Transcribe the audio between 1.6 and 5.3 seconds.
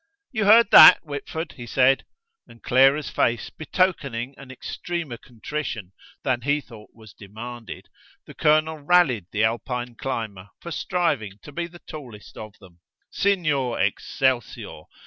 said, and Clara's face betokening an extremer